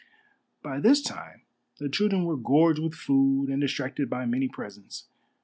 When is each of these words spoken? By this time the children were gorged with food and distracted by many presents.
By 0.63 0.79
this 0.79 0.99
time 1.03 1.43
the 1.77 1.87
children 1.87 2.23
were 2.25 2.35
gorged 2.35 2.79
with 2.81 2.95
food 2.95 3.51
and 3.51 3.61
distracted 3.61 4.09
by 4.09 4.25
many 4.25 4.47
presents. 4.49 5.05